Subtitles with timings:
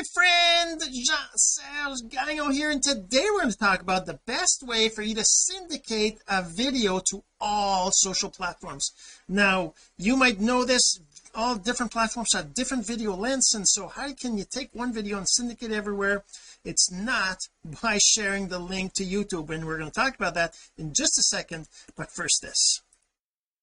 [0.00, 4.88] my friend Jean-Serge Gagnon here and today we're going to talk about the best way
[4.88, 8.92] for you to syndicate a video to all social platforms.
[9.28, 11.00] Now you might know this
[11.34, 15.18] all different platforms have different video lengths and so how can you take one video
[15.18, 16.24] and syndicate everywhere?
[16.64, 17.36] It's not
[17.82, 21.18] by sharing the link to YouTube and we're going to talk about that in just
[21.18, 22.80] a second but first this.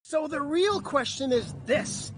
[0.03, 2.11] So the real question is this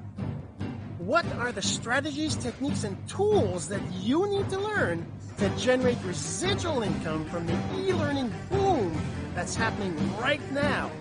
[1.10, 5.04] what are the strategies techniques and tools that you need to learn
[5.40, 8.96] to generate residual income from the e-learning boom
[9.34, 10.92] that's happening right now?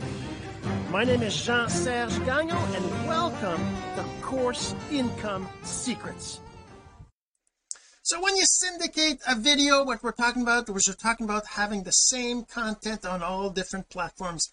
[0.91, 3.61] My name is Jean-Serge Gagnon and welcome
[3.97, 6.41] to Course Income Secrets.
[8.01, 11.83] So when you syndicate a video what we're talking about was we're talking about having
[11.83, 14.49] the same content on all different platforms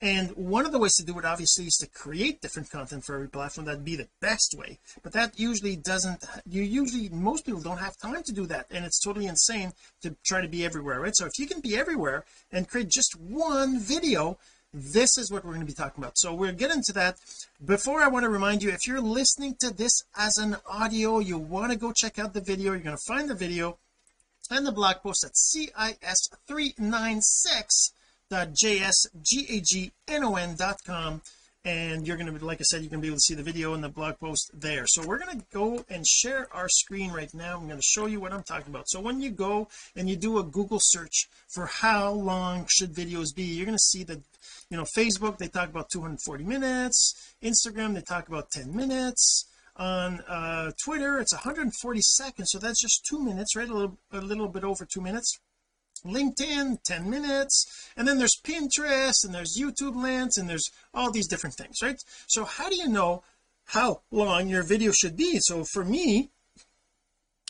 [0.00, 3.16] and one of the ways to do it obviously is to create different content for
[3.16, 3.66] every platform.
[3.66, 4.78] That'd be the best way.
[5.02, 8.66] But that usually doesn't you usually most people don't have time to do that.
[8.70, 9.72] And it's totally insane
[10.02, 11.16] to try to be everywhere right?
[11.16, 14.38] So if you can be everywhere and create just one video
[14.74, 16.18] this is what we're going to be talking about.
[16.18, 17.16] So we'll get into that.
[17.64, 21.38] Before I want to remind you if you're listening to this as an audio you
[21.38, 22.72] want to go check out the video.
[22.72, 23.78] You're going to find the video
[24.50, 25.36] and the blog post at
[28.30, 31.22] cis396.jsgagnon.com
[31.64, 33.34] and you're going to be like I said you're going to be able to see
[33.34, 34.84] the video and the blog post there.
[34.86, 37.56] So we're going to go and share our screen right now.
[37.56, 38.88] I'm going to show you what I'm talking about.
[38.88, 43.34] So when you go and you do a Google search for how long should videos
[43.34, 44.20] be you're going to see that
[44.70, 47.34] you know Facebook they talk about 240 minutes.
[47.42, 49.46] Instagram they talk about 10 minutes.
[49.76, 52.50] On uh Twitter it's 140 seconds.
[52.50, 53.68] So that's just two minutes right?
[53.68, 55.38] A little a little bit over two minutes
[56.04, 61.28] LinkedIn 10 minutes and then there's Pinterest and there's YouTube lengths and there's all these
[61.28, 62.02] different things right?
[62.26, 63.22] So how do you know
[63.66, 65.38] how long your video should be?
[65.40, 66.30] So for me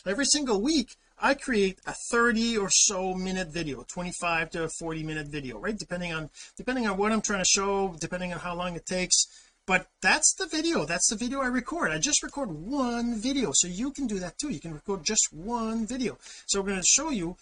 [0.05, 5.27] every single week I create a 30 or so minute video 25 to 40 minute
[5.27, 5.77] video right?
[5.77, 9.25] Depending on depending on what I'm trying to show depending on how long it takes.
[9.69, 10.83] But that's the video.
[10.83, 11.91] That's the video I record.
[11.91, 13.51] I just record one video.
[13.53, 14.49] So you can do that too.
[14.49, 16.17] You can record just one video.
[16.47, 17.37] So we're going to show you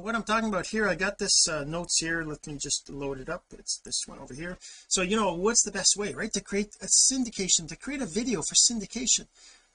[0.00, 2.22] what I'm talking about here I got this uh, notes here.
[2.22, 3.44] Let me just load it up.
[3.52, 4.58] It's this one over here.
[4.88, 6.32] So you know what's the best way right?
[6.32, 9.26] To create a syndication to create a video for syndication.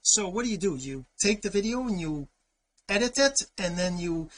[0.02, 0.76] So what do you do?
[0.76, 2.28] You take the video and you
[2.90, 4.30] edit it and then you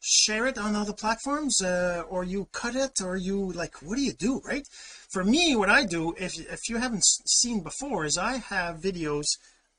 [0.00, 4.02] share it on other platforms uh, or you cut it or you like what do
[4.02, 4.66] you do right?
[5.10, 9.26] For me what I do if if you haven't seen before is I have videos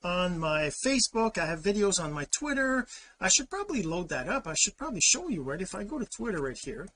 [0.03, 1.37] on my Facebook.
[1.37, 2.87] I have videos on my Twitter.
[3.19, 4.47] I should probably load that up.
[4.47, 5.61] I should probably show you right?
[5.61, 6.87] If I go to Twitter right here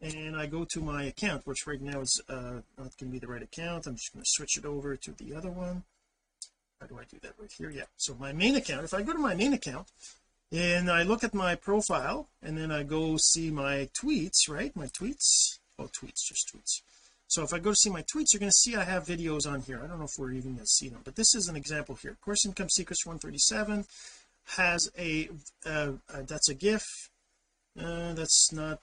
[0.00, 3.18] and I go to my account which right now is uh not going to be
[3.18, 5.84] the right account I'm just going to switch it over to the other one.
[6.80, 7.70] How do I do that right here?
[7.70, 9.88] Yeah so my main account if I go to my main account
[10.50, 14.74] and I look at my profile and then I go see my tweets right?
[14.74, 15.58] My tweets?
[15.78, 16.82] Oh tweets just tweets
[17.32, 19.50] so if I go to see my tweets you're going to see I have videos
[19.50, 19.80] on here.
[19.82, 21.94] I don't know if we're even going to see them but this is an example
[21.94, 22.14] here.
[22.20, 23.86] Course income secrets 137
[24.58, 25.30] has a
[25.64, 26.84] uh, uh, that's a gif.
[27.80, 28.80] Uh, that's not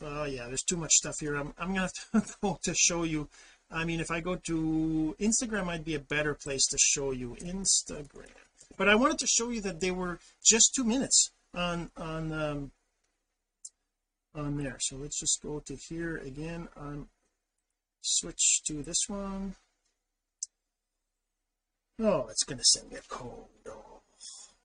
[0.00, 1.34] oh yeah there's too much stuff here.
[1.34, 3.28] I'm, I'm gonna have to go to show you.
[3.68, 7.36] I mean if I go to Instagram might be a better place to show you
[7.40, 8.30] Instagram.
[8.76, 12.70] But I wanted to show you that they were just two minutes on on um
[14.36, 14.76] on there.
[14.78, 17.08] So let's just go to here again on
[18.00, 19.54] switch to this one.
[22.00, 24.00] Oh it's to send me a code oh,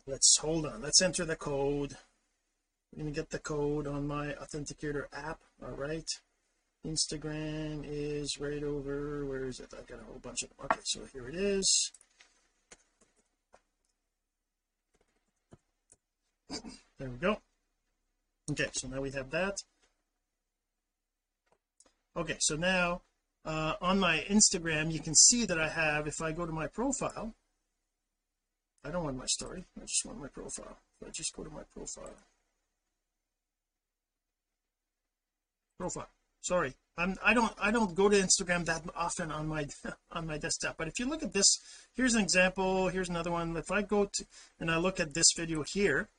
[0.07, 0.81] let's hold on.
[0.81, 1.97] Let's enter the code.
[2.97, 5.39] I'm to get the code on my authenticator app.
[5.63, 6.07] All right.
[6.85, 9.73] Instagram is right over where is it?
[9.73, 11.91] I got a whole bunch of okay so here it is.
[16.99, 17.41] There we go.
[18.51, 19.55] Okay so now we have that.
[22.15, 23.01] Okay so now
[23.45, 26.67] uh, on my Instagram you can see that I have if I go to my
[26.67, 27.33] profile
[28.83, 30.77] I don't want my story I just want my profile.
[30.99, 32.15] So I just go to my profile.
[35.77, 36.09] Profile.
[36.41, 36.73] Sorry.
[36.97, 39.67] I'm I don't I don't go to Instagram that often on my
[40.11, 40.77] on my desktop.
[40.77, 41.59] But if you look at this
[41.95, 43.57] here's an example here's another one.
[43.57, 44.25] If I go to
[44.59, 46.09] and I look at this video here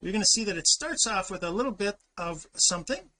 [0.00, 3.10] you're going to see that it starts off with a little bit of something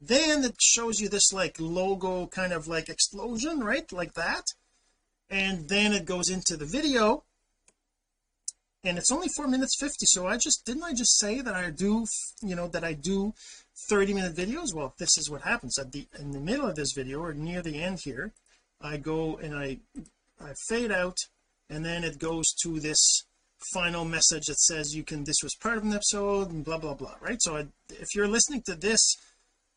[0.00, 3.90] then it shows you this like logo kind of like explosion right?
[3.92, 4.44] Like that.
[5.30, 7.24] And then it goes into the video.
[8.84, 11.70] And it's only four minutes 50 so I just didn't I just say that I
[11.70, 12.06] do
[12.42, 13.32] you know that I do
[13.88, 14.74] 30 minute videos?
[14.74, 17.62] Well this is what happens at the in the middle of this video or near
[17.62, 18.32] the end here.
[18.80, 19.78] I go and I
[20.38, 21.16] I fade out
[21.70, 23.24] and then it goes to this
[23.72, 26.94] final message that says you can this was part of an episode and blah blah
[26.94, 27.40] blah right?
[27.40, 29.16] So I, if you're listening to this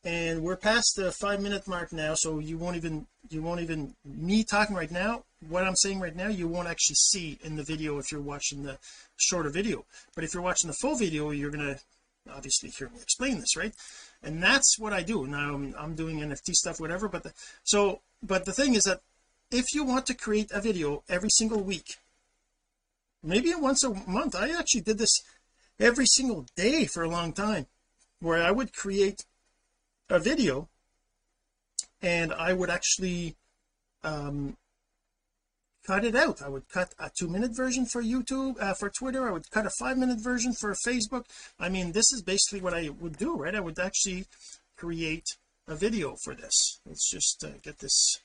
[0.07, 3.93] and we're past the five minute mark now so you won't even you won't even
[4.05, 7.63] me talking right now what I'm saying right now you won't actually see in the
[7.63, 8.77] video if you're watching the
[9.17, 9.85] shorter video.
[10.15, 11.75] But if you're watching the full video you're gonna
[12.33, 13.73] obviously hear me explain this right?
[14.23, 15.27] And that's what I do.
[15.27, 17.33] Now I'm, I'm doing NFT stuff whatever but the,
[17.65, 19.01] so but the thing is that
[19.51, 21.97] if you want to create a video every single week
[23.21, 25.19] maybe once a month I actually did this
[25.81, 27.65] every single day for a long time
[28.21, 29.25] where I would create
[30.09, 30.69] a video
[32.01, 33.35] and I would actually
[34.03, 34.57] um
[35.85, 36.41] cut it out.
[36.41, 39.27] I would cut a two minute version for YouTube uh, for Twitter.
[39.27, 41.25] I would cut a five minute version for Facebook.
[41.59, 43.55] I mean this is basically what I would do right?
[43.55, 44.25] I would actually
[44.75, 45.25] create
[45.67, 46.79] a video for this.
[46.85, 48.21] Let's just uh, get this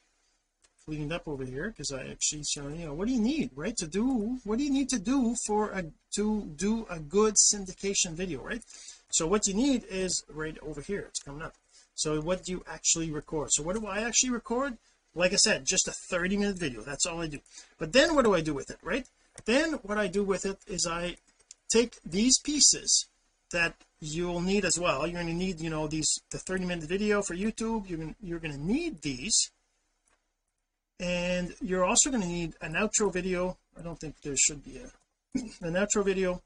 [0.84, 3.76] cleaned up over here because I actually show you know what do you need right
[3.76, 5.84] to do what do you need to do for a
[6.16, 8.62] to do a good syndication video right?
[9.10, 11.04] So what you need is right over here.
[11.08, 11.54] It's coming up
[11.94, 13.50] so what do you actually record?
[13.52, 14.78] So what do I actually record?
[15.14, 16.82] Like I said just a 30 minute video.
[16.82, 17.40] That's all I do.
[17.78, 19.06] But then what do I do with it right?
[19.44, 21.16] Then what I do with it is I
[21.70, 23.06] take these pieces
[23.52, 25.06] that you'll need as well.
[25.06, 27.88] You're going to need you know these the 30 minute video for YouTube.
[27.88, 29.50] You're going you're going to need these.
[30.98, 33.58] And you're also going to need an outro video.
[33.78, 34.90] I don't think there should be a
[35.60, 36.42] an outro video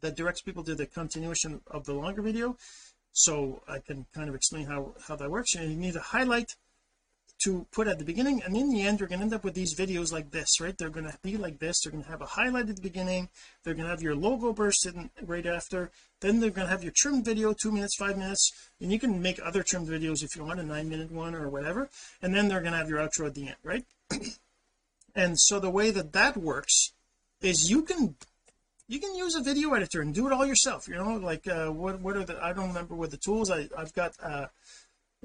[0.00, 2.56] that directs people to the continuation of the longer video
[3.14, 5.54] so I can kind of explain how how that works.
[5.54, 6.56] And you need a highlight
[7.44, 8.42] to put at the beginning.
[8.42, 10.76] And in the end you're going to end up with these videos like this right?
[10.76, 11.80] They're going to be like this.
[11.80, 13.28] They're going to have a highlight at the beginning.
[13.62, 15.90] They're going to have your logo burst in right after.
[16.20, 18.52] Then they're going to have your trimmed video two minutes five minutes.
[18.80, 21.48] And you can make other trimmed videos if you want a nine minute one or
[21.48, 21.88] whatever.
[22.20, 23.84] And then they're going to have your outro at the end right?
[25.14, 26.92] And so the way that that works
[27.40, 28.16] is you can
[28.88, 31.68] you can use a video editor and do it all yourself you know like uh
[31.68, 34.46] what what are the I don't remember what the tools I I've got uh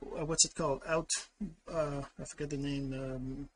[0.02, 0.82] what's it called?
[0.88, 1.10] Out
[1.72, 3.50] uh I forget the name um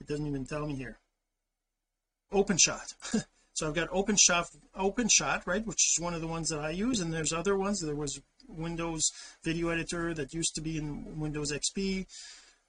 [0.00, 0.98] it doesn't even tell me here.
[2.32, 3.24] OpenShot.
[3.54, 4.44] So I've got OpenShot
[4.78, 7.80] OpenShot right which is one of the ones that I use and there's other ones.
[7.80, 9.10] There was Windows
[9.42, 12.06] video editor that used to be in Windows XP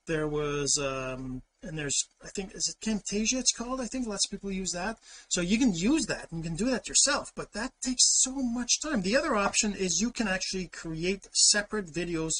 [0.07, 3.81] there was um and there's I think is it Camtasia it's called?
[3.81, 4.97] I think lots of people use that.
[5.29, 8.31] So you can use that and you can do that yourself but that takes so
[8.31, 9.01] much time.
[9.01, 12.33] The other option is you can actually create separate videos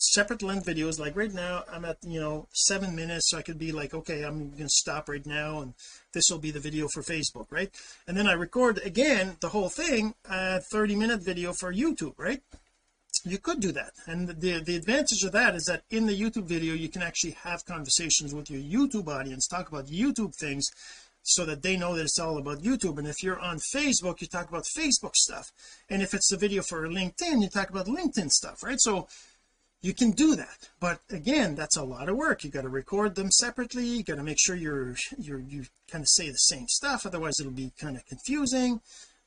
[0.00, 0.98] separate length videos.
[0.98, 4.24] Like right now I'm at you know seven minutes so I could be like okay
[4.24, 5.74] I'm gonna stop right now and
[6.12, 7.70] this will be the video for Facebook right?
[8.08, 12.42] And then I record again the whole thing a 30 minute video for YouTube right
[13.24, 13.92] you could do that.
[14.06, 17.32] And the the advantage of that is that in the YouTube video you can actually
[17.42, 20.70] have conversations with your YouTube audience talk about YouTube things
[21.22, 22.98] so that they know that it's all about YouTube.
[22.98, 25.50] And if you're on Facebook you talk about Facebook stuff.
[25.88, 28.80] And if it's a video for LinkedIn you talk about LinkedIn stuff right?
[28.80, 29.08] So
[29.82, 30.68] you can do that.
[30.78, 32.44] But again that's a lot of work.
[32.44, 33.86] You got to record them separately.
[33.86, 37.06] You got to make sure you're you're you kind of say the same stuff.
[37.06, 38.80] Otherwise it'll be kind of confusing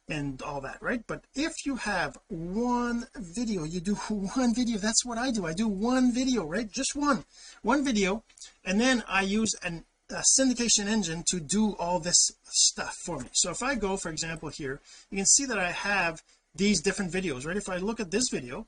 [0.09, 1.03] and all that right?
[1.07, 4.77] But if you have one video you do one video.
[4.77, 5.45] That's what I do.
[5.45, 6.69] I do one video right?
[6.69, 7.25] Just one.
[7.61, 8.23] One video
[8.65, 13.29] and then I use an a syndication engine to do all this stuff for me.
[13.33, 16.21] So if I go for example here you can see that I have
[16.55, 17.57] these different videos right?
[17.57, 18.67] If I look at this video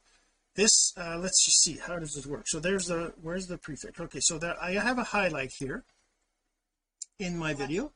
[0.55, 1.77] this uh let's just see.
[1.85, 2.45] How does this work?
[2.47, 3.99] So there's the where's the prefix?
[3.99, 5.83] Okay so that I have a highlight here
[7.19, 7.91] in my video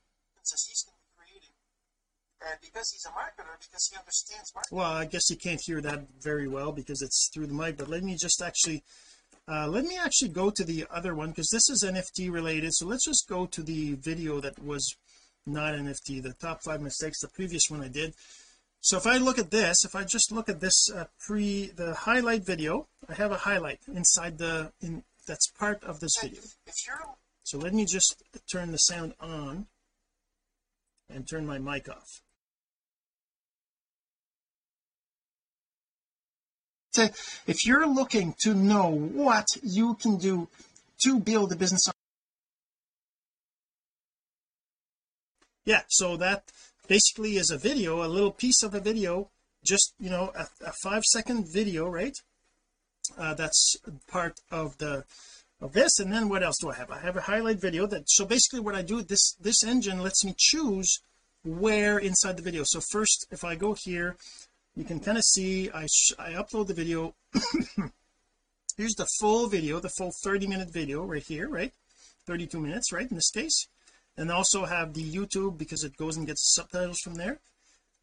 [2.47, 4.77] and because he's a marketer because he understands marketing.
[4.77, 7.89] Well I guess you can't hear that very well because it's through the mic but
[7.89, 8.83] let me just actually
[9.47, 12.71] uh, let me actually go to the other one because this is NFT related.
[12.73, 14.95] So let's just go to the video that was
[15.45, 18.13] not NFT the top five mistakes the previous one I did.
[18.81, 21.93] So if I look at this if I just look at this uh, pre the
[21.93, 26.41] highlight video I have a highlight inside the in that's part of this video.
[27.43, 29.67] so let me just turn the sound on
[31.09, 32.21] and turn my mic off
[36.93, 37.11] to
[37.47, 40.47] if you're looking to know what you can do
[41.03, 41.81] to build a business
[45.65, 46.43] yeah so that
[46.87, 49.29] basically is a video a little piece of a video
[49.63, 52.17] just you know a, a five second video right?
[53.17, 53.75] Uh, that's
[54.07, 55.03] part of the
[55.61, 56.89] of this and then what else do I have?
[56.89, 60.23] I have a highlight video that so basically what I do this this engine lets
[60.23, 60.99] me choose
[61.43, 62.63] where inside the video.
[62.65, 64.15] So first if I go here
[64.79, 67.13] you can kind of see I I upload the video.
[68.77, 71.73] Here's the full video the full 30 minute video right here right?
[72.25, 73.67] 32 minutes right in this case.
[74.15, 77.41] And also have the YouTube because it goes and gets subtitles from there.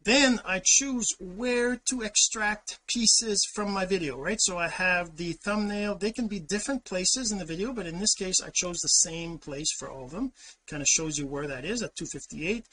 [0.03, 4.39] Then I choose where to extract pieces from my video right?
[4.39, 5.95] So I have the thumbnail.
[5.95, 8.99] They can be different places in the video but in this case I chose the
[9.07, 10.31] same place for all of them.
[10.69, 12.65] Kind of shows you where that is at 258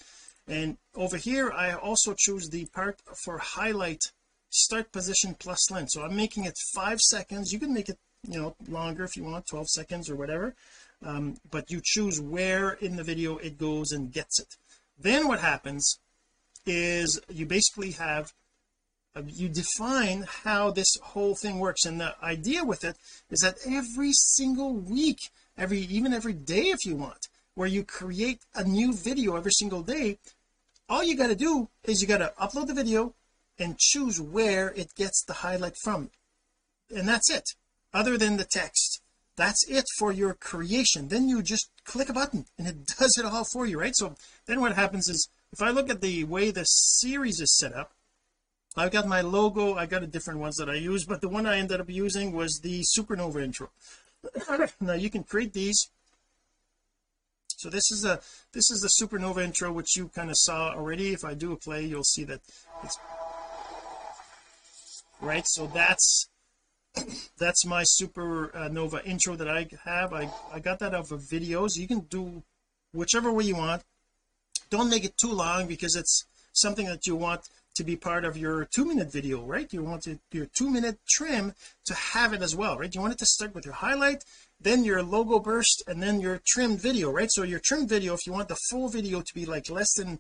[0.47, 4.01] and over here I also choose the part for highlight
[4.51, 5.91] start position plus length.
[5.91, 7.53] So I'm making it five seconds.
[7.53, 7.99] You can make it
[8.29, 10.55] you know longer if you want 12 seconds or whatever.
[11.03, 14.57] Um, but you choose where in the video it goes and gets it.
[14.99, 15.99] Then what happens
[16.67, 18.33] is you basically have
[19.17, 21.85] uh, you define how this whole thing works.
[21.85, 22.97] And the idea with it
[23.31, 25.19] is that every single week
[25.57, 29.83] every even every day if you want where you create a new video every single
[29.83, 30.19] day
[30.89, 33.15] all you got to do is you got to upload the video
[33.59, 36.11] and choose where it gets the highlight from.
[36.95, 37.51] And that's it
[37.93, 39.01] other than the text.
[39.37, 41.09] That's it for your creation.
[41.09, 43.97] Then you just click a button and it does it all for you right?
[43.97, 44.15] So
[44.47, 47.93] then what happens is if I look at the way the series is set up
[48.77, 51.47] I've got my logo I got a different ones that I use but the one
[51.47, 53.71] I ended up using was the supernova intro.
[54.81, 55.91] Now you can create these
[57.65, 58.21] so this is a
[58.53, 61.15] this is the supernova intro which you kind of saw already.
[61.15, 62.41] If I do a play you'll see that
[62.83, 62.99] it's
[65.23, 65.47] right.
[65.47, 66.29] So that's
[67.39, 70.13] that's my supernova intro that I have.
[70.13, 71.79] I I got that off of videos.
[71.79, 72.43] You can do
[72.93, 73.83] whichever way you want.
[74.69, 78.37] Don't make it too long because it's something that you want to be part of
[78.37, 79.73] your two minute video right?
[79.73, 81.55] You want to, your two minute trim
[81.87, 82.95] to have it as well right?
[82.95, 84.23] You want it to start with your highlight
[84.65, 87.31] then your logo burst and then your trimmed video right?
[87.31, 90.19] So your trimmed video if you want the full video to be like less than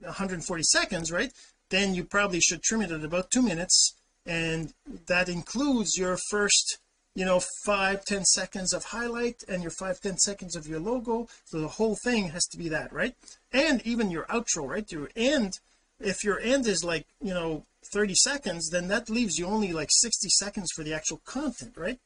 [0.00, 1.32] 140 seconds right
[1.70, 3.94] then you probably should trim it at about two minutes
[4.26, 4.72] and
[5.06, 6.78] that includes your first
[7.14, 11.28] you know five ten seconds of highlight and your five ten seconds of your logo.
[11.44, 13.14] So the whole thing has to be that right?
[13.52, 14.90] And even your outro right?
[14.90, 15.60] Your end
[16.00, 19.90] if your end is like you know 30 seconds then that leaves you only like
[19.90, 21.98] 60 seconds for the actual content right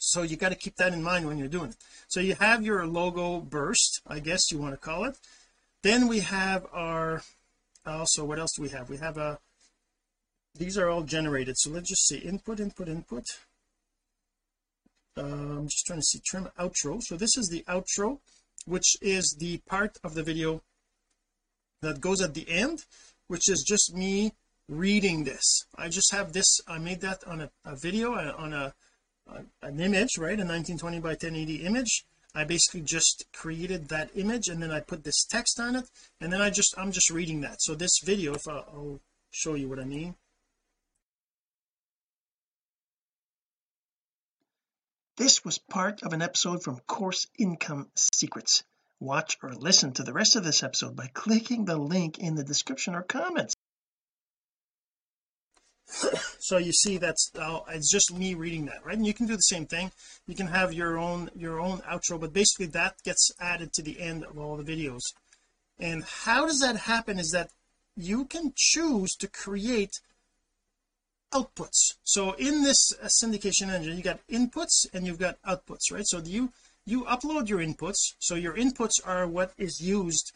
[0.00, 1.76] so you got to keep that in mind when you're doing it.
[2.08, 5.16] So you have your logo burst I guess you want to call it.
[5.82, 7.22] Then we have our
[7.86, 8.88] also what else do we have?
[8.88, 9.38] We have a
[10.54, 11.58] these are all generated.
[11.58, 13.24] So let's just see input input input.
[15.18, 17.02] Uh, I'm just trying to see trim outro.
[17.02, 18.20] So this is the outro
[18.64, 20.62] which is the part of the video
[21.82, 22.86] that goes at the end
[23.26, 24.32] which is just me
[24.66, 25.66] reading this.
[25.76, 28.72] I just have this I made that on a, a video uh, on a,
[29.62, 34.62] an image right a 1920 by 1080 image I basically just created that image and
[34.62, 37.62] then I put this text on it and then I just I'm just reading that
[37.62, 40.14] so this video if I, I'll show you what I mean
[45.20, 48.64] This was part of an episode from Course Income Secrets.
[49.00, 52.42] Watch or listen to the rest of this episode by clicking the link in the
[52.42, 53.54] description or comments.
[56.38, 58.96] so you see that's uh, it's just me reading that right?
[58.96, 59.90] And you can do the same thing.
[60.26, 64.00] You can have your own your own outro but basically that gets added to the
[64.00, 65.02] end of all the videos.
[65.78, 67.50] And how does that happen is that
[67.96, 70.00] you can choose to create
[71.32, 71.94] outputs.
[72.04, 76.06] So in this uh, syndication engine you got inputs and you've got outputs right?
[76.06, 76.52] So you
[76.86, 78.14] you upload your inputs.
[78.18, 80.32] So your inputs are what is used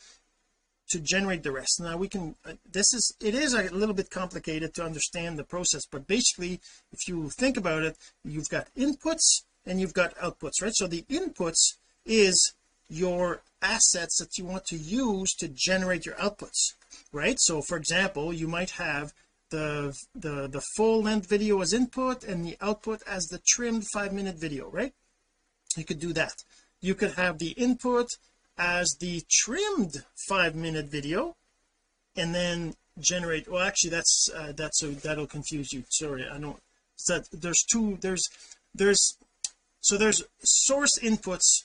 [0.94, 1.80] to generate the rest.
[1.80, 5.42] Now we can uh, this is it is a little bit complicated to understand the
[5.42, 6.60] process but basically
[6.92, 10.72] if you think about it you've got inputs and you've got outputs right?
[10.72, 11.62] So the inputs
[12.06, 12.54] is
[12.88, 16.62] your assets that you want to use to generate your outputs
[17.10, 17.38] right?
[17.40, 19.12] So for example you might have
[19.50, 24.12] the the the full length video as input and the output as the trimmed five
[24.12, 24.94] minute video right?
[25.76, 26.36] You could do that.
[26.80, 28.06] You could have the input
[28.56, 31.37] as the trimmed five minute video
[32.16, 35.84] and then generate well actually that's uh, that's so that'll confuse you.
[35.88, 36.61] Sorry I don't
[36.96, 38.23] so there's two there's
[38.75, 39.18] there's
[39.80, 41.64] so there's source inputs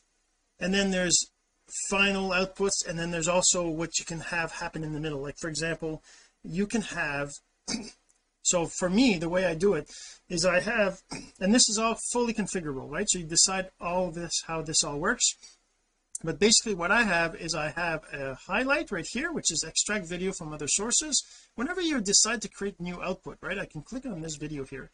[0.60, 1.30] and then there's
[1.90, 5.22] final outputs and then there's also what you can have happen in the middle.
[5.22, 6.02] Like for example
[6.44, 7.30] you can have
[8.42, 9.88] so for me the way I do it
[10.30, 11.02] is I have
[11.40, 13.08] and this is all fully configurable right?
[13.08, 15.36] So you decide all this how this all works
[16.24, 20.06] but basically what I have is I have a highlight right here which is extract
[20.06, 21.24] video from other sources.
[21.56, 24.90] Whenever you decide to create new output right I can click on this video here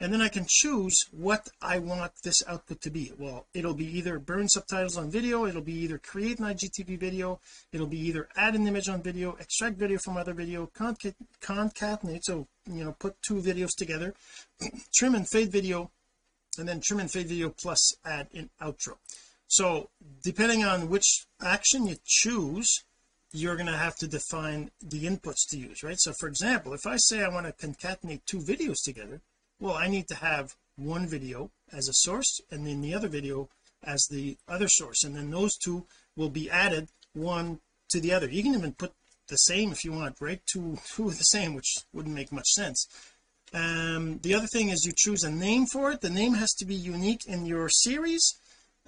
[0.00, 3.12] and then I can choose what I want this output to be.
[3.18, 7.40] Well it'll be either burn subtitles on video it'll be either create an IGTV video
[7.72, 12.46] it'll be either add an image on video extract video from other video concatenate so
[12.70, 14.14] you know put two videos together
[14.94, 15.90] trim and fade video
[16.58, 18.96] and then trim and fade video plus add in outro
[19.48, 19.88] so
[20.22, 22.84] depending on which action you choose
[23.32, 25.98] you're going to have to define the inputs to use right?
[25.98, 29.20] So for example if I say I want to concatenate two videos together
[29.58, 33.48] well I need to have one video as a source and then the other video
[33.82, 35.86] as the other source and then those two
[36.16, 38.28] will be added one to the other.
[38.28, 38.92] You can even put
[39.28, 40.40] the same if you want right?
[40.46, 42.86] Two two the same which wouldn't make much sense.
[43.52, 46.00] Um the other thing is you choose a name for it.
[46.00, 48.34] The name has to be unique in your series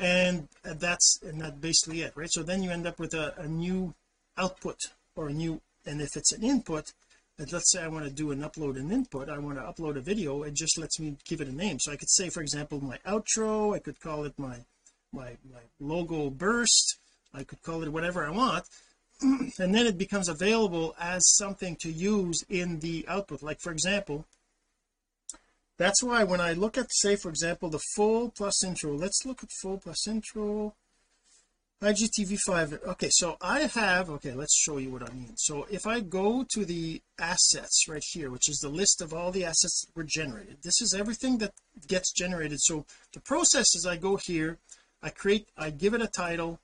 [0.01, 2.33] and that's and that basically it right?
[2.33, 3.95] So then you end up with a, a new
[4.37, 4.79] output
[5.15, 6.93] or a new and if it's an input
[7.53, 10.01] let's say I want to do an upload an input I want to upload a
[10.01, 11.79] video it just lets me give it a name.
[11.79, 14.57] So I could say for example my outro I could call it my
[15.13, 16.99] my my logo burst
[17.35, 18.65] I could call it whatever I want
[19.23, 23.43] and then it becomes available as something to use in the output.
[23.43, 24.25] Like for example
[25.81, 29.43] that's why when I look at say for example the full plus intro let's look
[29.43, 30.75] at full plus intro.
[31.83, 35.33] IGTV5 okay so I have okay let's show you what I mean.
[35.39, 39.31] So if I go to the assets right here which is the list of all
[39.31, 41.55] the assets that were generated this is everything that
[41.89, 42.61] gets generated.
[42.61, 42.85] So
[43.15, 44.59] the process is I go here
[45.03, 46.61] I create I give it a title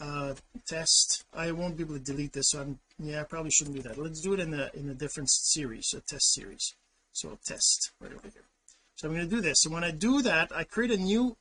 [0.00, 0.34] uh
[0.68, 1.24] test.
[1.34, 3.98] I won't be able to delete this so I'm yeah I probably shouldn't do that.
[3.98, 6.76] Let's do it in a in a different series a test series.
[7.10, 8.51] So test right over here
[8.96, 9.64] so I'm going to do this.
[9.64, 11.36] And when I do that I create a new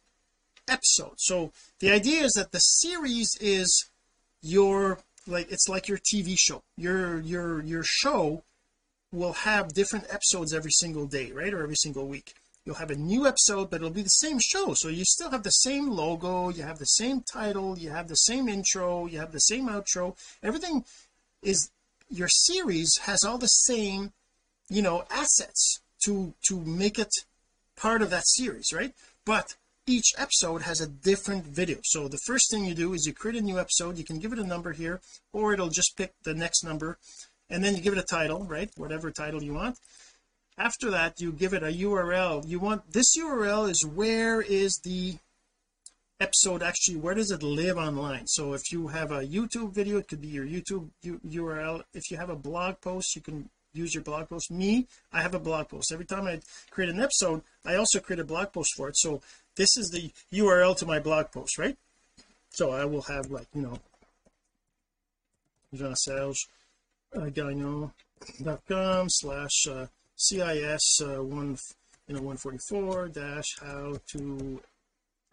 [0.67, 1.15] episode.
[1.17, 3.89] So the idea is that the series is
[4.41, 6.63] your like it's like your TV show.
[6.77, 8.43] Your your your show
[9.11, 12.33] will have different episodes every single day right or every single week.
[12.65, 14.73] You'll have a new episode but it'll be the same show.
[14.73, 18.15] So you still have the same logo you have the same title you have the
[18.15, 20.15] same intro you have the same outro.
[20.41, 20.85] Everything
[21.41, 21.69] is
[22.09, 24.13] your series has all the same
[24.69, 27.13] you know assets to to make it
[27.81, 28.93] part of that series right?
[29.25, 29.55] But
[29.87, 31.79] each episode has a different video.
[31.83, 33.97] So the first thing you do is you create a new episode.
[33.97, 35.01] You can give it a number here
[35.33, 36.97] or it'll just pick the next number
[37.49, 38.69] and then you give it a title right?
[38.77, 39.77] Whatever title you want.
[40.57, 45.17] After that you give it a URL you want this URL is where is the
[46.19, 48.27] episode actually where does it live online?
[48.27, 52.17] So if you have a YouTube video it could be your YouTube URL if you
[52.17, 54.51] have a blog post you can use your blog post.
[54.51, 55.91] Me I have a blog post.
[55.91, 58.97] Every time I create an episode I also create a blog post for it.
[58.97, 59.21] So
[59.55, 61.77] this is the URL to my blog post right?
[62.49, 63.79] So I will have like you know
[65.73, 66.47] Jean-Serge
[67.15, 71.57] uh, Gagnon.com slash uh, CIS uh, one
[72.07, 74.61] you know 144 dash how to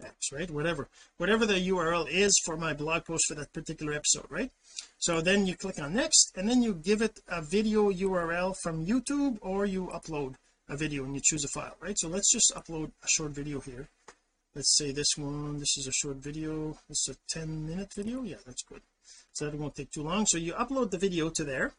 [0.05, 0.51] X right?
[0.51, 4.51] Whatever whatever the URL is for my blog post for that particular episode right?
[4.99, 8.87] So then you click on next and then you give it a video URL from
[8.87, 10.35] YouTube or you upload
[10.69, 11.99] a video and you choose a file right?
[11.99, 13.89] So let's just upload a short video here.
[14.55, 16.79] Let's say this one this is a short video.
[16.89, 18.23] Is a 10 minute video?
[18.23, 18.83] Yeah that's good.
[19.33, 20.27] So that won't take too long.
[20.27, 21.73] So you upload the video to there.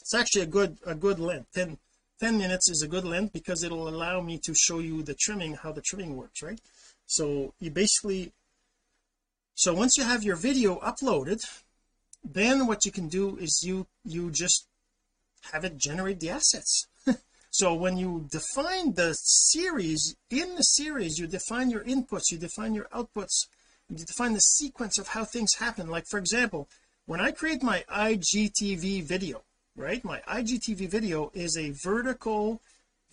[0.00, 1.52] It's actually a good a good length.
[1.54, 1.76] 10
[2.20, 5.54] 10 minutes is a good length because it'll allow me to show you the trimming
[5.54, 6.60] how the trimming works right
[7.16, 8.32] so you basically
[9.54, 11.40] so once you have your video uploaded
[12.24, 14.66] then what you can do is you you just
[15.52, 16.86] have it generate the assets.
[17.54, 22.72] So when you define the series in the series you define your inputs you define
[22.72, 23.46] your outputs
[23.90, 25.88] you define the sequence of how things happen.
[25.88, 26.66] Like for example
[27.04, 29.42] when I create my IGTV video
[29.76, 30.02] right?
[30.02, 32.62] My IGTV video is a vertical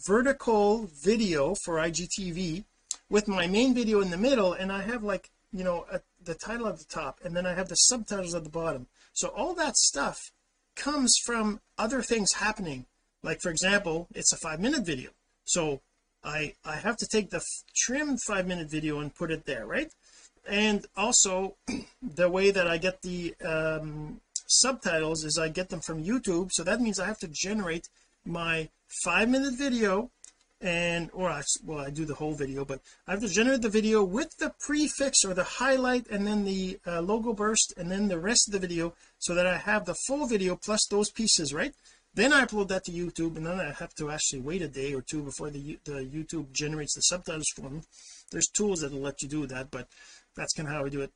[0.07, 2.63] vertical video for IGTV
[3.09, 6.35] with my main video in the middle and I have like you know a, the
[6.35, 8.87] title at the top and then I have the subtitles at the bottom.
[9.13, 10.31] So all that stuff
[10.75, 12.85] comes from other things happening.
[13.23, 15.11] Like for example it's a five minute video.
[15.45, 15.81] So
[16.23, 17.43] I I have to take the
[17.75, 19.91] trimmed five minute video and put it there right?
[20.47, 21.55] And also
[22.01, 26.51] the way that I get the um, subtitles is I get them from YouTube.
[26.51, 27.87] So that means I have to generate
[28.25, 28.69] my
[29.03, 30.11] five minute video
[30.61, 33.69] and or I, well I do the whole video but I have to generate the
[33.69, 38.07] video with the prefix or the highlight and then the uh, logo burst and then
[38.07, 41.53] the rest of the video so that I have the full video plus those pieces
[41.53, 41.73] right?
[42.13, 44.93] Then I upload that to YouTube and then I have to actually wait a day
[44.93, 47.81] or two before the, the YouTube generates the subtitles for me.
[48.31, 49.87] There's tools that will let you do that but
[50.35, 51.11] that's kind of how I do it.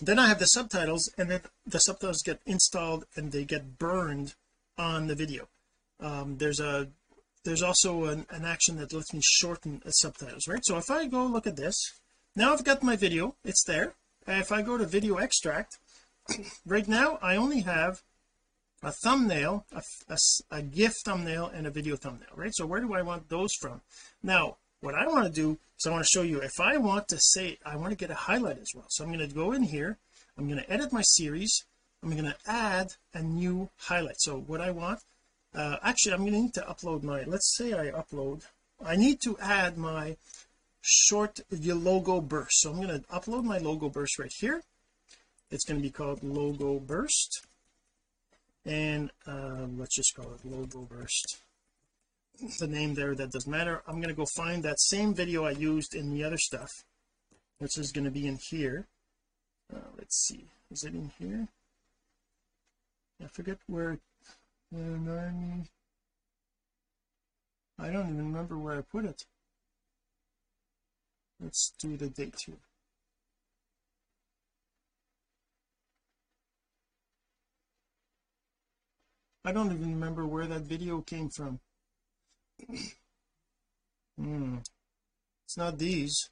[0.00, 4.34] Then I have the subtitles and then the subtitles get installed and they get burned
[4.76, 5.48] on the video.
[6.00, 6.88] Um, there's a
[7.44, 10.64] there's also an, an action that lets me shorten subtitles right?
[10.64, 11.76] So if I go look at this
[12.36, 13.94] now I've got my video it's there.
[14.26, 15.78] If I go to video extract
[16.66, 18.02] right now I only have
[18.82, 20.18] a thumbnail a, a,
[20.50, 22.54] a GIF thumbnail and a video thumbnail right?
[22.54, 23.80] So where do I want those from?
[24.22, 27.08] Now what I want to do is I want to show you if I want
[27.08, 28.86] to say I want to get a highlight as well.
[28.88, 29.98] So I'm going to go in here
[30.38, 31.64] I'm going to edit my series
[32.02, 34.20] I'm going to add a new highlight.
[34.20, 35.00] So what I want
[35.54, 38.42] uh, actually I'm going to need to upload my let's say I upload
[38.84, 40.16] I need to add my
[40.80, 42.60] short logo burst.
[42.60, 44.62] So I'm going to upload my logo burst right here.
[45.50, 47.46] It's going to be called logo burst.
[48.64, 51.38] And um, let's just call it logo burst.
[52.58, 53.82] The name there that doesn't matter.
[53.86, 56.70] I'm going to go find that same video I used in the other stuff
[57.62, 58.88] which is going to be in here.
[59.72, 60.46] Uh, let's see.
[60.72, 61.46] Is it in here?
[63.22, 63.98] I forget where
[64.74, 64.78] uh,
[67.78, 69.24] I don't even remember where I put it.
[71.40, 72.60] Let's do the date here.
[79.44, 81.60] I don't even remember where that video came from.
[84.18, 84.58] Hmm.
[85.46, 86.28] It's not these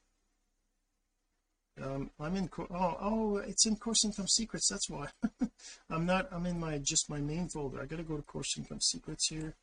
[1.83, 5.09] um I'm in oh oh it's in course income secrets that's why.
[5.90, 7.80] I'm not I'm in my just my main folder.
[7.80, 9.54] I gotta go to course income secrets here.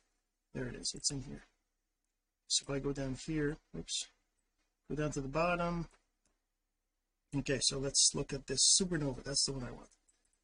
[0.54, 1.44] There it is it's in here.
[2.48, 4.06] So if I go down here oops
[4.90, 5.86] go down to the bottom.
[7.36, 9.88] Okay so let's look at this supernova that's the one I want.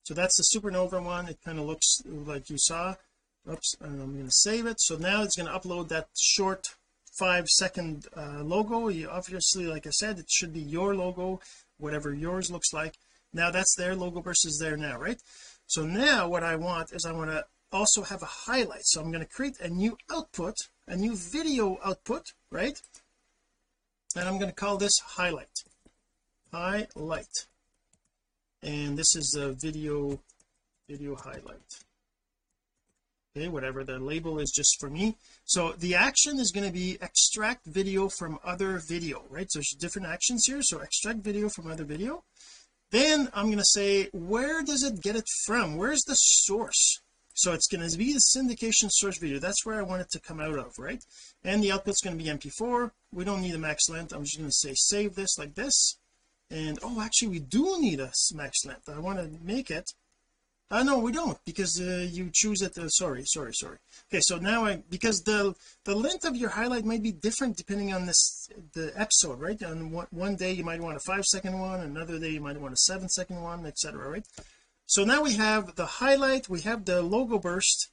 [0.04, 2.94] So that's the supernova one it kind of looks like you saw.
[3.50, 4.80] Oops and I'm going to save it.
[4.80, 6.74] So now it's going to upload that short
[7.18, 8.88] five second uh, logo.
[8.88, 11.40] You obviously like I said it should be your logo
[11.78, 12.94] whatever yours looks like.
[13.32, 15.20] Now that's their logo versus there now right?
[15.66, 18.84] So now what I want is I want to also have a highlight.
[18.84, 20.54] So I'm going to create a new output
[20.86, 22.80] a new video output right?
[24.16, 25.64] And I'm going to call this highlight.
[26.52, 27.46] Highlight.
[28.62, 30.20] And this is a video
[30.88, 31.84] video highlight
[33.36, 35.16] okay whatever the label is just for me.
[35.44, 39.50] So the action is going to be extract video from other video right?
[39.50, 40.60] So there's different actions here.
[40.62, 42.22] So extract video from other video.
[42.92, 45.76] Then I'm going to say where does it get it from?
[45.76, 47.00] Where's the source?
[47.34, 49.40] So it's going to be the syndication source video.
[49.40, 51.02] That's where I want it to come out of right?
[51.42, 54.12] And the output's going to be mp4 we don't need a max length.
[54.12, 55.98] I'm just going to say save this like this.
[56.52, 58.88] And oh actually we do need a max length.
[58.88, 59.90] I want to make it
[60.74, 63.78] uh no we don't because uh, you choose it uh, sorry sorry sorry.
[64.08, 67.94] Okay so now I because the the length of your highlight might be different depending
[67.94, 69.62] on this the episode right?
[69.62, 72.60] On one, one day you might want a five second one another day you might
[72.60, 74.26] want a seven second one etc right?
[74.86, 77.90] So now we have the highlight we have the logo burst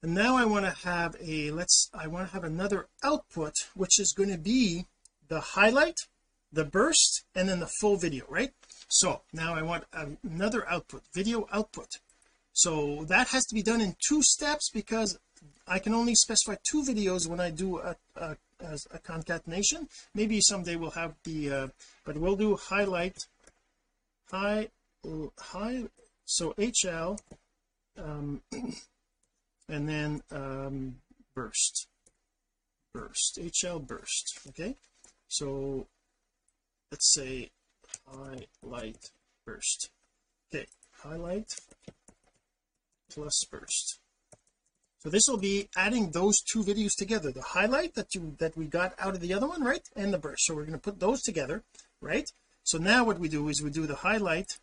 [0.00, 3.98] and now I want to have a let's I want to have another output which
[3.98, 4.86] is going to be
[5.26, 5.98] the highlight
[6.52, 8.52] the burst and then the full video right
[8.94, 9.84] so now I want
[10.22, 11.88] another output video output.
[12.52, 15.18] So that has to be done in two steps because
[15.66, 18.36] I can only specify two videos when I do a, a,
[18.92, 19.88] a concatenation.
[20.14, 21.68] Maybe someday we'll have the uh,
[22.04, 23.18] but we'll do highlight
[24.30, 24.68] high
[25.40, 25.84] high
[26.24, 27.18] so HL
[27.98, 28.42] um
[29.68, 30.96] and then um
[31.34, 31.88] burst
[32.94, 34.76] burst HL burst okay?
[35.26, 35.88] So
[36.92, 37.50] let's say
[38.06, 39.10] highlight
[39.46, 39.90] burst
[40.52, 40.66] okay
[41.02, 41.54] highlight
[43.10, 43.98] plus burst
[45.04, 47.30] so this will be adding those two videos together.
[47.30, 50.18] The highlight that you that we got out of the other one right and the
[50.18, 50.46] burst.
[50.46, 51.62] So we're going to put those together
[52.00, 52.30] right?
[52.62, 54.58] So now what we do is we do the highlight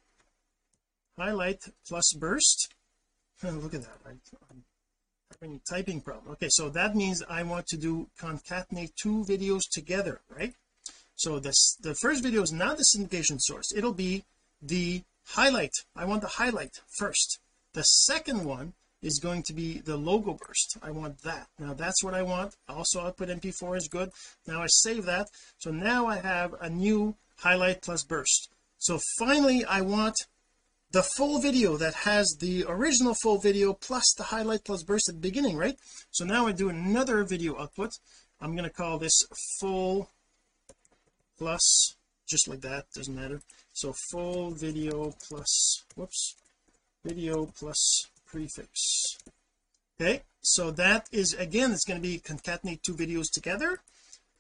[1.18, 2.74] highlight plus burst.
[3.44, 4.00] Look at that.
[4.04, 4.18] Right
[4.50, 4.64] I'm
[5.40, 6.32] having a typing problem.
[6.34, 10.56] Okay so that means I want to do concatenate two videos together right
[11.22, 13.72] so this the first video is not the syndication source.
[13.76, 14.24] It'll be
[14.60, 15.74] the highlight.
[15.96, 17.38] I want the highlight first.
[17.74, 20.80] The second one is going to be the logo burst.
[20.82, 21.48] I want that.
[21.60, 22.56] Now that's what I want.
[22.68, 24.10] Also output mp4 is good.
[24.48, 25.28] Now I save that.
[25.60, 28.50] So now I have a new highlight plus burst.
[28.80, 30.16] So finally I want
[30.90, 35.16] the full video that has the original full video plus the highlight plus burst at
[35.16, 35.78] the beginning right?
[36.10, 37.92] So now I do another video output.
[38.42, 39.18] I'm going to call this
[39.60, 40.10] full
[41.42, 41.96] plus
[42.30, 43.42] just like that doesn't matter.
[43.74, 46.36] So full video plus whoops
[47.04, 49.18] video plus prefix.
[50.00, 53.80] Okay so that is again it's going to be concatenate two videos together.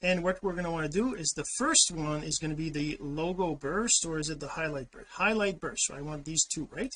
[0.03, 2.57] And what we're going to want to do is the first one is going to
[2.57, 5.09] be the logo burst or is it the highlight burst?
[5.13, 6.93] Highlight burst so I want these two right?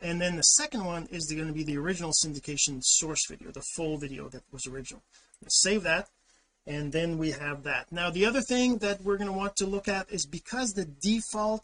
[0.00, 3.64] And then the second one is going to be the original syndication source video the
[3.74, 5.02] full video that was original.
[5.48, 6.08] Save that
[6.66, 7.90] and then we have that.
[7.90, 10.84] Now the other thing that we're going to want to look at is because the
[10.84, 11.62] default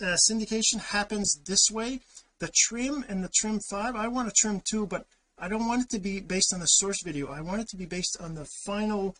[0.00, 2.00] uh, syndication happens this way
[2.38, 5.06] the trim and the trim 5 I want to trim 2 but
[5.38, 7.28] I don't want it to be based on the source video.
[7.28, 9.16] I want it to be based on the final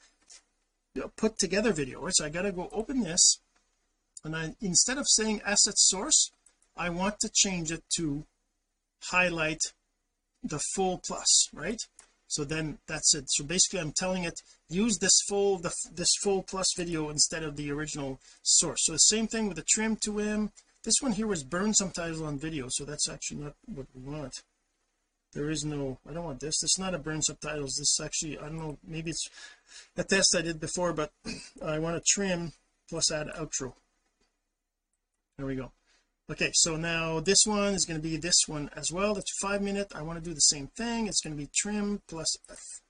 [0.95, 2.15] you know, put together video right?
[2.15, 3.38] So I got to go open this
[4.25, 6.31] and I instead of saying asset source
[6.77, 8.25] I want to change it to
[9.11, 9.61] highlight
[10.43, 11.81] the full plus right
[12.33, 13.25] so then that's it.
[13.29, 14.40] So basically I'm telling it
[14.71, 18.87] use this full the, this full plus video instead of the original source.
[18.87, 20.51] So the same thing with the trim to him
[20.83, 24.42] this one here was burn subtitles on video so that's actually not what we want.
[25.35, 26.59] There is no I don't want this.
[26.61, 27.75] This is not a burn subtitles.
[27.77, 29.29] This is actually I don't know maybe it's
[29.99, 31.12] a test I did before but
[31.62, 32.53] I want to trim
[32.88, 33.75] plus add outro.
[35.37, 35.71] There we go
[36.33, 39.14] okay so now this one is going to be this one as well.
[39.14, 39.92] That's five minute.
[39.95, 41.07] I want to do the same thing.
[41.07, 42.37] It's going to be trim plus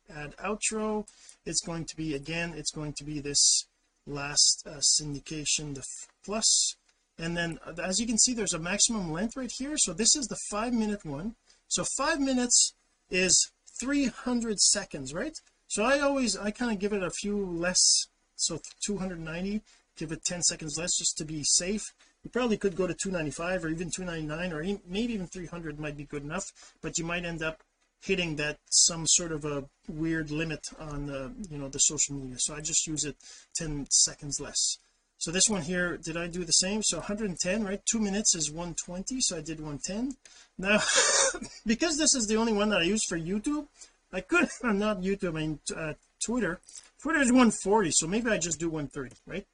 [0.08, 1.06] add outro.
[1.44, 3.66] It's going to be again it's going to be this
[4.06, 5.82] last uh, syndication the
[6.24, 6.76] plus.
[7.18, 9.76] And then uh, as you can see there's a maximum length right here.
[9.76, 11.34] So this is the five minute one.
[11.66, 12.74] So five minutes
[13.10, 13.50] is
[13.80, 15.36] 300 seconds right?
[15.66, 19.62] So I always I kind of give it a few less so 290
[19.96, 21.92] give it 10 seconds less just to be safe
[22.24, 26.04] you probably could go to 295 or even 299 or maybe even 300 might be
[26.04, 27.62] good enough but you might end up
[28.02, 32.36] hitting that some sort of a weird limit on the you know the social media.
[32.38, 33.16] So I just use it
[33.56, 34.78] 10 seconds less.
[35.18, 36.82] So this one here did I do the same?
[36.82, 37.80] So 110 right?
[37.90, 40.16] Two minutes is 120 so I did 110
[40.58, 40.80] now
[41.66, 43.68] because this is the only one that I use for YouTube
[44.12, 46.60] I could I'm not YouTube I mean uh, Twitter.
[47.00, 49.46] Twitter is 140 so maybe I just do 130 right?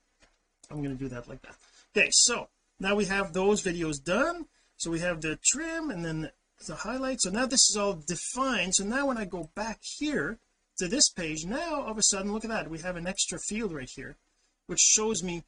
[0.71, 1.57] I'm going to do that like that.
[1.95, 2.49] Okay so
[2.81, 4.47] now we have those videos done.
[4.77, 6.31] So we have the trim and then
[6.67, 8.75] the highlight so now this is all defined.
[8.75, 10.39] So now when I go back here
[10.79, 12.71] to this page now all of a sudden look at that.
[12.71, 14.17] We have an extra field right here
[14.67, 15.45] which shows me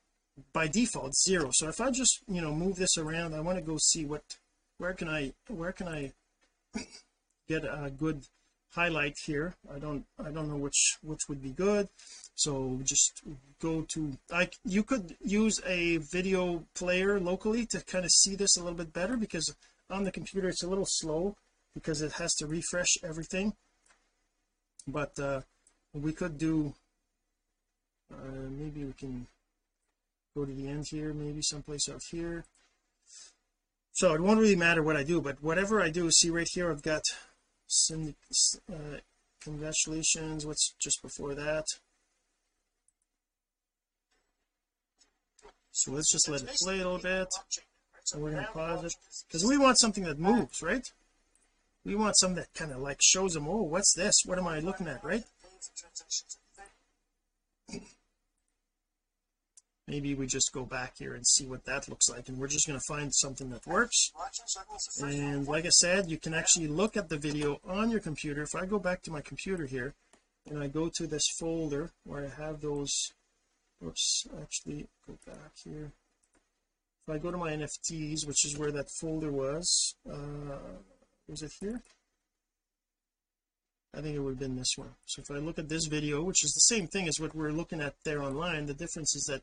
[0.52, 1.50] by default zero.
[1.52, 4.22] So if I just you know move this around I want to go see what
[4.78, 6.12] where can I where can I
[7.48, 8.24] get a good
[8.74, 9.54] highlight here.
[9.74, 11.88] I don't I don't know which which would be good.
[12.35, 13.22] So just
[13.61, 18.56] go to I you could use a video player locally to kind of see this
[18.56, 19.54] a little bit better because
[19.90, 21.37] on the computer it's a little slow
[21.74, 23.54] because it has to refresh everything.
[24.87, 25.40] But uh
[25.92, 26.74] we could do
[28.12, 29.26] uh maybe we can
[30.37, 32.44] go to the end here maybe someplace out here.
[33.92, 36.70] So it won't really matter what I do but whatever I do see right here
[36.70, 37.02] I've got
[37.70, 38.14] some
[38.68, 38.98] uh,
[39.42, 40.44] congratulations.
[40.44, 41.64] What's just before that?
[45.72, 47.28] So let's just let it play a little bit.
[48.04, 48.94] So we're going to pause it.
[49.28, 50.87] Because we want something that moves right?
[51.85, 54.14] We want something that kind of like shows them oh what's this?
[54.26, 55.24] What am I looking at right
[59.90, 62.66] maybe we just go back here and see what that looks like and we're just
[62.66, 64.12] going to find something that works.
[65.03, 68.42] And like I said you can actually look at the video on your computer.
[68.42, 69.94] If I go back to my computer here
[70.48, 73.12] and I go to this folder where I have those
[73.85, 75.90] oops actually go back here.
[77.09, 80.70] If I go to my NFTs which is where that folder was uh
[81.29, 81.83] was it here
[83.92, 84.94] I think it would have been this one.
[85.07, 87.50] So if I look at this video which is the same thing as what we're
[87.50, 89.42] looking at there online the difference is that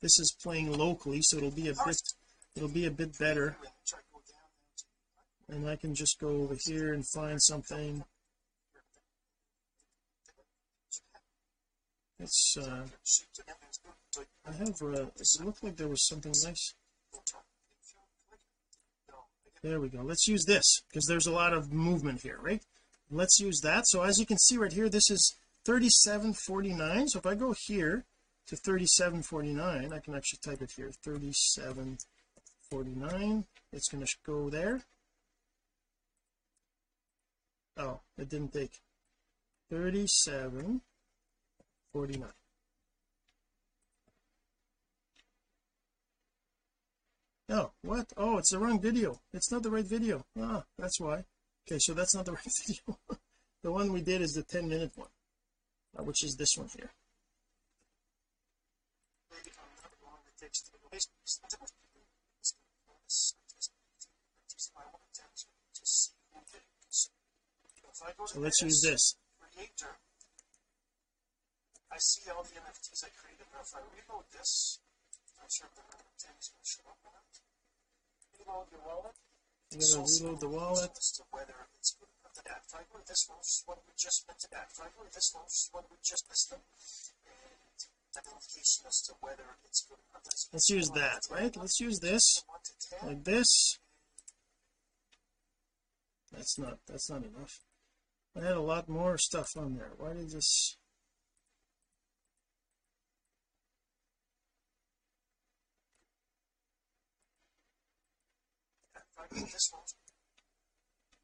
[0.00, 1.96] this is playing locally so it'll be a bit
[2.54, 3.56] it'll be a bit better.
[5.48, 8.04] And I can just go over here and find something.
[12.20, 12.84] It's uh
[14.46, 16.74] I have uh it looked like there was something nice?
[19.62, 20.02] There we go.
[20.02, 22.62] Let's use this because there's a lot of movement here right
[23.10, 23.86] let's use that.
[23.86, 28.04] So as you can see right here this is 3749 so if I go here
[28.46, 34.82] to 3749 I can actually type it here 3749 it's going to go there.
[37.76, 38.80] Oh it didn't take
[39.70, 42.30] 3749
[47.50, 48.12] oh what?
[48.16, 49.20] Oh it's the wrong video.
[49.32, 50.24] It's not the right video.
[50.40, 51.24] Ah that's why
[51.68, 52.98] okay so that's not the right video
[53.62, 55.08] the one we did is the 10 minute one
[55.98, 56.90] uh, which is this one here.
[68.26, 69.16] So let's use this.
[71.90, 74.78] I see all the NFTs I created now if I reload this
[75.40, 77.40] I'm sure the NFTs will show up on it.
[78.38, 79.16] Reload your wallet
[79.72, 80.90] I'm to reload the wallet.
[80.96, 81.96] As to whether it's
[82.68, 85.68] if I go this one is what we just to that if I this which
[85.72, 86.28] what we just
[89.88, 91.56] good enough let's use that right?
[91.56, 92.44] Let's use this.
[93.04, 93.78] Like this.
[96.32, 97.60] That's not that's not enough.
[98.36, 99.92] I had a lot more stuff on there.
[99.98, 100.76] Why did this
[109.46, 109.82] this one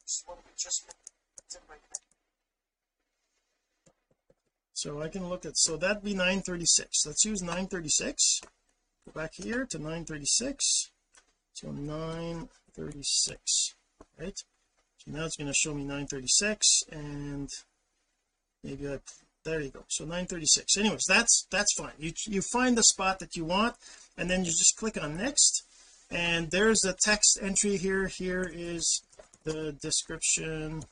[0.03, 0.85] this one we just
[1.68, 1.79] right
[4.72, 8.40] so I can look at so that'd be 936 let's use 936
[9.07, 10.90] go back here to 936
[11.55, 13.74] so 936
[14.18, 14.38] right?
[14.98, 17.48] So now it's going to show me 936 and
[18.62, 18.98] maybe I
[19.44, 19.85] there you go.
[19.88, 21.92] So 936 anyways that's that's fine.
[21.98, 23.77] You you find the spot that you want
[24.16, 25.64] and then you just click on next
[26.14, 28.07] and there's a text entry here.
[28.07, 29.03] Here is
[29.42, 30.85] the description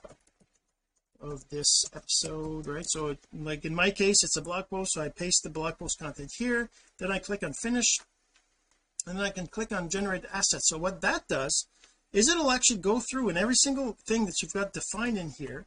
[1.20, 2.84] of this episode right?
[2.86, 6.00] So like in my case it's a blog post so I paste the blog post
[6.00, 6.68] content here.
[6.98, 7.98] Then I click on finish
[9.06, 10.68] and then I can click on generate assets.
[10.68, 11.68] So what that does
[12.12, 15.66] is it'll actually go through and every single thing that you've got defined in here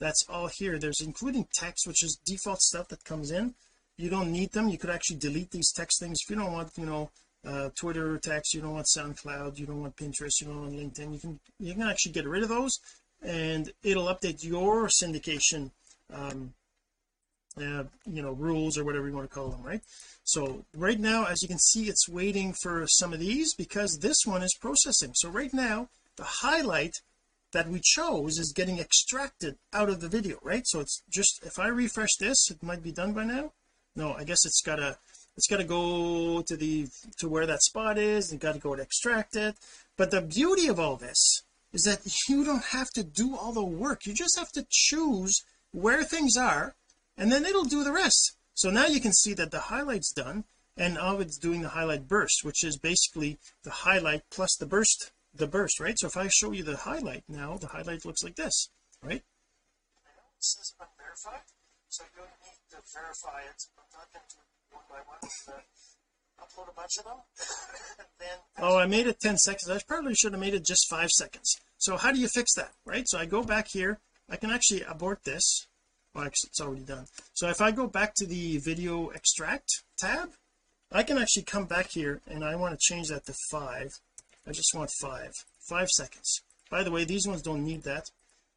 [0.00, 0.78] that's all here.
[0.78, 3.54] There's including text which is default stuff that comes in.
[3.96, 4.68] You don't need them.
[4.68, 6.20] You could actually delete these text things.
[6.22, 7.10] If you don't want you know
[7.46, 11.12] uh, Twitter text you don't want SoundCloud you don't want Pinterest you don't want LinkedIn
[11.12, 12.78] you can you can actually get rid of those
[13.22, 15.70] and it'll update your syndication
[16.12, 16.54] um
[17.56, 19.80] uh, you know rules or whatever you want to call them right?
[20.24, 24.16] So right now as you can see it's waiting for some of these because this
[24.24, 25.12] one is processing.
[25.14, 26.94] So right now the highlight
[27.52, 30.66] that we chose is getting extracted out of the video right?
[30.66, 33.52] So it's just if I refresh this it might be done by now?
[33.94, 34.98] No I guess it's gotta
[35.36, 38.72] it's got to go to the to where that spot is and got to go
[38.72, 39.56] and extract it.
[39.96, 41.42] But the beauty of all this
[41.72, 44.06] is that you don't have to do all the work.
[44.06, 45.42] You just have to choose
[45.72, 46.74] where things are
[47.16, 48.36] and then it'll do the rest.
[48.54, 50.44] So now you can see that the highlight's done
[50.76, 55.12] and now it's doing the highlight burst which is basically the highlight plus the burst
[55.34, 55.98] the burst right?
[55.98, 58.70] So if I show you the highlight now the highlight looks like this
[59.02, 59.22] right?
[59.22, 59.24] It
[60.38, 61.46] says unverified
[61.88, 64.06] so you need to verify it not
[64.74, 65.20] one by one
[66.42, 67.18] upload a bunch of them
[68.18, 69.70] then oh I made it 10 seconds.
[69.70, 71.56] I probably should have made it just five seconds.
[71.78, 73.06] So how do you fix that right?
[73.06, 73.98] So I go back here.
[74.28, 75.66] I can actually abort this.
[76.14, 77.06] Oh, well actually it's already done.
[77.34, 80.30] So if I go back to the video extract tab
[80.92, 83.90] I can actually come back here and I want to change that to five.
[84.46, 85.32] I just want five.
[85.68, 86.42] Five seconds.
[86.70, 88.10] By the way these ones don't need that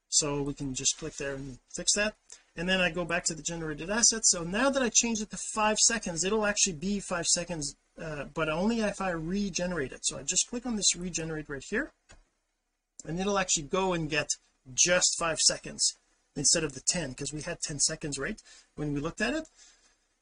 [0.09, 2.15] so we can just click there and fix that.
[2.55, 4.31] And then I go back to the generated assets.
[4.31, 8.25] So now that I changed it to five seconds it'll actually be five seconds uh,
[8.33, 10.05] but only if I regenerate it.
[10.05, 11.91] So I just click on this regenerate right here
[13.05, 14.29] and it'll actually go and get
[14.73, 15.97] just five seconds
[16.35, 18.41] instead of the 10 because we had 10 seconds right
[18.75, 19.47] when we looked at it.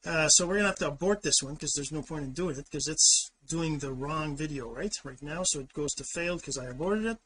[0.06, 2.56] Uh, so we're gonna have to abort this one because there's no point in doing
[2.56, 5.41] it because it's doing the wrong video right right now.
[5.43, 7.17] So it goes to failed because I aborted it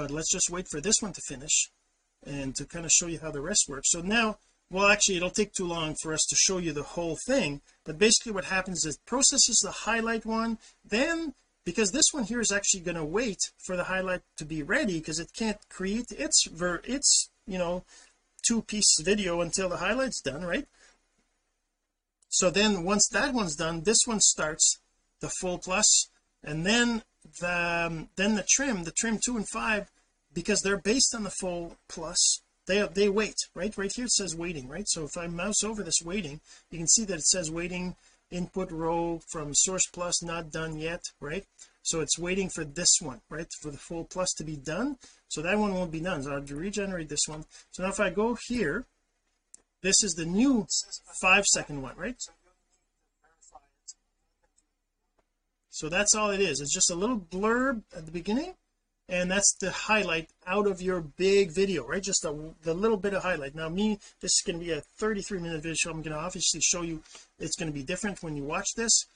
[0.00, 1.70] but let's just wait for this one to finish
[2.24, 3.90] and to kind of show you how the rest works.
[3.90, 4.38] So now
[4.70, 7.98] well actually it'll take too long for us to show you the whole thing but
[7.98, 11.34] basically what happens is it processes the highlight one then
[11.64, 15.00] because this one here is actually going to wait for the highlight to be ready
[15.00, 17.84] because it can't create its ver its you know
[18.46, 20.66] two piece video until the highlight's done right?
[22.28, 24.78] So then once that one's done this one starts
[25.20, 26.08] the full plus
[26.42, 27.02] and then
[27.40, 29.90] the um, then the trim the trim two and five
[30.32, 33.76] because they're based on the full plus they they wait right?
[33.76, 34.88] Right here it says waiting right?
[34.88, 36.40] So if I mouse over this waiting
[36.70, 37.96] you can see that it says waiting
[38.30, 41.44] input row from source plus not done yet right?
[41.82, 43.48] So it's waiting for this one right?
[43.60, 44.96] For the full plus to be done.
[45.28, 46.22] So that one won't be done.
[46.22, 47.44] So I'll regenerate this one.
[47.70, 48.86] So now if I go here
[49.82, 50.66] this is the new
[51.20, 52.20] five second one right
[55.70, 56.60] so that's all it is.
[56.60, 58.54] It's just a little blurb at the beginning
[59.10, 62.02] and that's the highlight out of your big video right?
[62.02, 63.54] Just a, the little bit of highlight.
[63.54, 66.60] Now me this is going to be a 33 minute video I'm going to obviously
[66.60, 67.02] show you
[67.38, 69.06] it's going to be different when you watch this.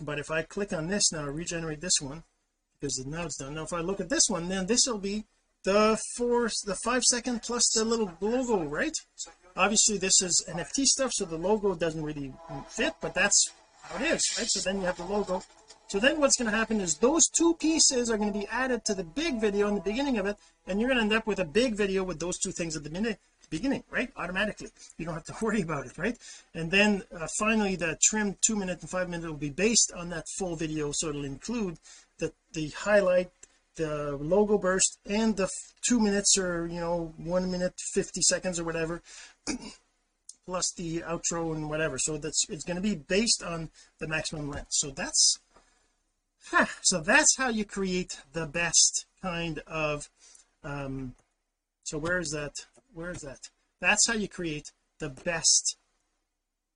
[0.00, 2.22] But if I click on this now regenerate this one
[2.80, 3.54] because now it's done.
[3.54, 5.24] Now if I look at this one then this will be
[5.64, 8.96] the four the five second plus the little logo right?
[9.56, 12.32] Obviously this is NFT stuff so the logo doesn't really
[12.68, 13.52] fit but that's
[13.96, 14.48] it is right?
[14.48, 15.42] So then you have the logo.
[15.88, 18.84] So then what's going to happen is those two pieces are going to be added
[18.86, 21.26] to the big video in the beginning of it and you're going to end up
[21.26, 23.18] with a big video with those two things at the minute
[23.50, 24.10] beginning right?
[24.16, 24.68] Automatically.
[24.98, 26.16] You don't have to worry about it right?
[26.54, 30.08] And then uh, finally the trim two minute and five minute will be based on
[30.10, 31.78] that full video so it'll include
[32.18, 33.30] the the highlight
[33.76, 35.48] the logo burst and the
[35.86, 39.02] two minutes or you know one minute 50 seconds or whatever
[40.46, 41.98] plus the outro and whatever.
[41.98, 44.68] So that's it's going to be based on the maximum length.
[44.70, 45.38] So that's
[46.46, 50.08] huh, so that's how you create the best kind of
[50.62, 51.14] um
[51.84, 52.52] so where is that
[52.92, 53.50] where is that?
[53.80, 55.76] That's how you create the best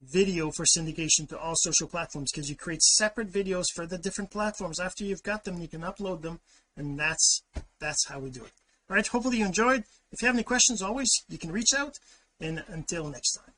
[0.02, 4.30] video for syndication to all social platforms because you create separate videos for the different
[4.30, 4.78] platforms.
[4.78, 6.40] After you've got them you can upload them
[6.76, 7.42] and that's
[7.78, 8.52] that's how we do it.
[8.88, 9.84] All right hopefully you enjoyed.
[10.10, 11.94] If you have any questions always you can reach out
[12.40, 13.57] and until next time